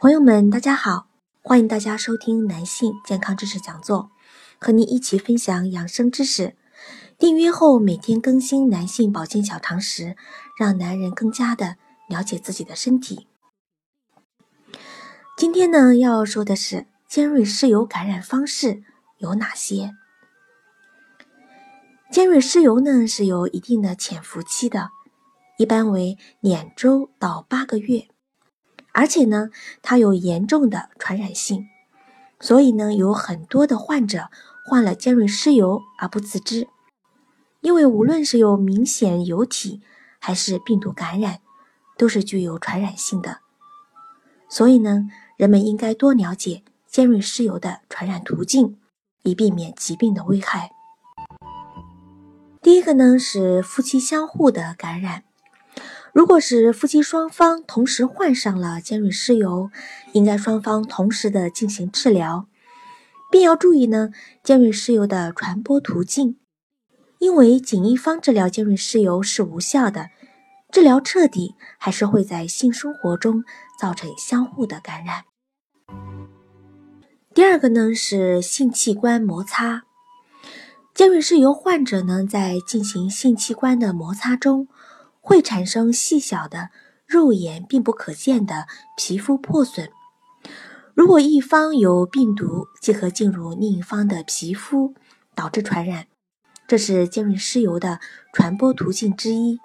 [0.00, 1.08] 朋友们，大家好，
[1.42, 4.12] 欢迎大家收听男性健康知识讲座，
[4.60, 6.56] 和您一起分享养生知识。
[7.18, 10.14] 订阅后每天更新男性保健小常识，
[10.56, 13.26] 让男人更加的了解自己的身体。
[15.36, 18.84] 今天呢，要说的是尖锐湿疣感染方式
[19.16, 19.96] 有哪些？
[22.12, 24.90] 尖锐湿疣呢是有一定的潜伏期的，
[25.58, 28.06] 一般为两周到八个月。
[28.98, 31.68] 而且呢，它有严重的传染性，
[32.40, 34.28] 所以呢，有很多的患者
[34.66, 36.66] 患了尖锐湿疣而不自知。
[37.60, 39.80] 因为无论是有明显疣体，
[40.18, 41.38] 还是病毒感染，
[41.96, 43.38] 都是具有传染性的。
[44.48, 48.80] 所以呢，人们应该多了解尖锐湿疣的传染途径，
[49.22, 50.72] 以避免疾病的危害。
[52.60, 55.22] 第一个呢，是夫妻相互的感染。
[56.18, 59.70] 如果是夫妻双方同时患上了尖锐湿疣，
[60.12, 62.48] 应该双方同时的进行治疗，
[63.30, 64.10] 并要注意呢
[64.42, 66.36] 尖锐湿疣的传播途径，
[67.20, 70.08] 因为仅一方治疗尖锐湿疣是无效的，
[70.72, 73.44] 治疗彻底还是会在性生活中
[73.80, 75.22] 造成相互的感染。
[77.32, 79.84] 第二个呢是性器官摩擦，
[80.92, 84.66] 尖锐湿疣患者呢在进行性器官的摩擦中。
[85.28, 86.70] 会产生细小的、
[87.06, 88.66] 肉眼并不可见的
[88.96, 89.90] 皮肤破损。
[90.94, 94.94] 如果一方有病毒，即可进入另一方的皮肤，
[95.34, 96.06] 导致传染，
[96.66, 98.00] 这是尖锐湿疣的
[98.32, 99.60] 传播途径之一。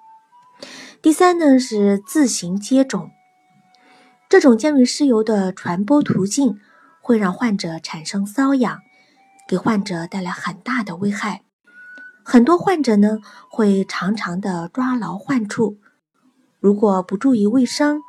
[1.01, 3.11] 第三呢是自行接种，
[4.27, 6.59] 这种尖锐湿疣的传播途径
[7.01, 8.81] 会让患者产生瘙痒，
[9.47, 11.43] 给患者带来很大的危害。
[12.25, 13.19] 很多患者呢
[13.49, 15.77] 会常常的抓牢患处，
[16.59, 18.01] 如果不注意卫生，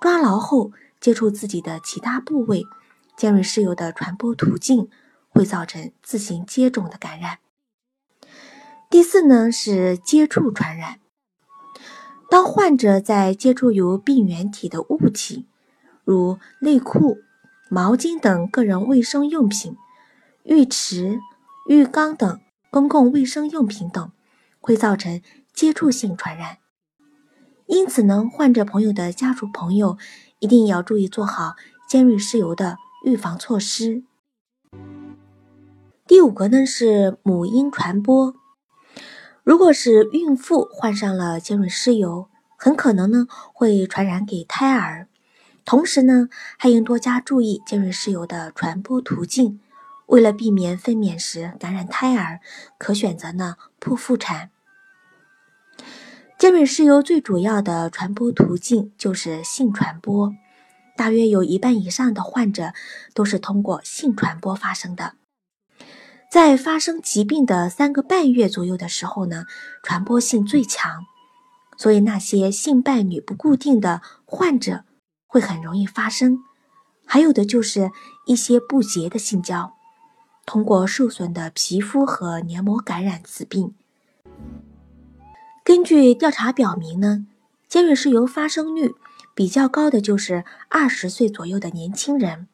[0.00, 2.64] 抓牢后接触自己的其他部位，
[3.16, 4.88] 尖锐湿疣的传播途径
[5.28, 7.38] 会造成自行接种的感染。
[8.90, 10.98] 第四呢是接触传染，
[12.30, 15.46] 当患者在接触有病原体的物体，
[16.04, 17.18] 如内裤、
[17.68, 19.76] 毛巾等个人卫生用品、
[20.44, 21.20] 浴池、
[21.68, 22.40] 浴缸等。
[22.70, 24.12] 公共卫生用品等
[24.60, 25.22] 会造成
[25.54, 26.58] 接触性传染，
[27.66, 29.96] 因此呢，患者朋友的家属朋友
[30.38, 31.56] 一定要注意做好
[31.88, 34.02] 尖锐湿疣的预防措施。
[36.06, 38.34] 第五个呢是母婴传播，
[39.42, 45.08] 如果是孕妇患上了尖锐湿疣，很可能呢会传染给胎儿，
[45.64, 49.60] 同时呢还应多加注意尖锐湿疣的传播途径。
[50.08, 52.40] 为了避免分娩时感染胎儿，
[52.78, 54.50] 可选择呢剖腹产。
[56.38, 60.32] 尖锐湿疣最主要的传播途径就是性传播，
[60.96, 62.72] 大约有一半以上的患者
[63.12, 65.14] 都是通过性传播发生的。
[66.30, 69.44] 在发生疾病的三个半月左右的时候呢，
[69.82, 71.04] 传播性最强，
[71.76, 74.84] 所以那些性伴侣不固定的患者
[75.26, 76.38] 会很容易发生。
[77.04, 77.90] 还有的就是
[78.26, 79.77] 一些不洁的性交。
[80.48, 83.74] 通过受损的皮肤和黏膜感染此病。
[85.62, 87.26] 根据调查表明呢，
[87.68, 88.94] 尖锐湿疣发生率
[89.34, 92.48] 比较高的就是二十岁左右的年轻人，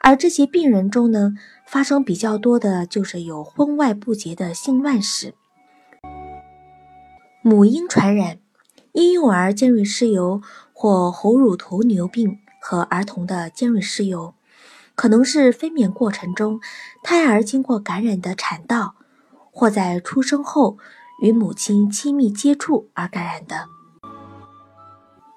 [0.00, 1.34] 而这些病人中呢，
[1.64, 5.34] 发生比较多的就是有婚外不洁的性乱史。
[7.40, 8.38] 母婴传染，
[8.90, 10.42] 婴幼儿尖锐湿疣
[10.72, 14.34] 或喉乳头瘤病和儿童的尖锐湿疣。
[14.94, 16.60] 可能是分娩过程中
[17.02, 18.94] 胎儿经过感染的产道，
[19.50, 20.78] 或在出生后
[21.22, 23.66] 与母亲亲密接触而感染的。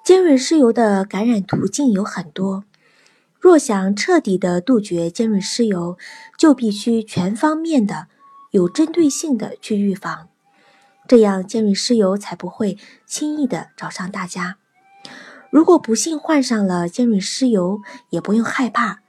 [0.03, 2.63] 尖锐湿疣的感染途径有很多，
[3.39, 5.97] 若想彻底的杜绝尖锐湿疣，
[6.37, 8.07] 就必须全方面的、
[8.51, 10.27] 有针对性的去预防，
[11.07, 12.77] 这样尖锐湿疣才不会
[13.07, 14.57] 轻易的找上大家。
[15.49, 18.99] 如果不幸患上了尖锐湿疣，也不用害怕，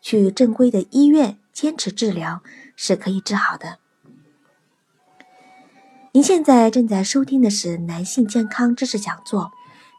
[0.00, 2.42] 去正规的医院坚持治疗
[2.76, 3.78] 是可以治好的。
[6.12, 9.52] 您现在正在收听的是男性健康知识讲座。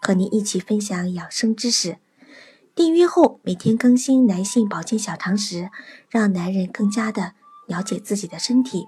[0.03, 1.99] 和您一起分享养生知识，
[2.73, 5.69] 订阅后每天更新男性保健小常识，
[6.09, 7.35] 让男人更加的
[7.67, 8.87] 了解自己的身体。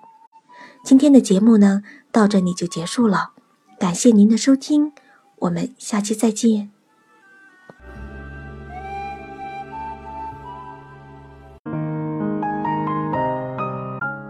[0.84, 3.34] 今天的节目呢，到这里就结束了，
[3.80, 4.92] 感谢您的收听，
[5.36, 6.73] 我们下期再见。